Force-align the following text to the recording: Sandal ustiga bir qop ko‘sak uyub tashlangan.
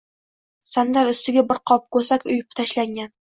Sandal 0.69 1.11
ustiga 1.11 1.43
bir 1.51 1.61
qop 1.71 1.85
ko‘sak 1.97 2.27
uyub 2.31 2.59
tashlangan. 2.61 3.15